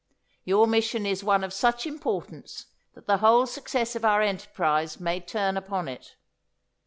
[0.45, 2.65] Your mission is one of such importance
[2.95, 6.15] that the whole success of our enterprise may turn upon it.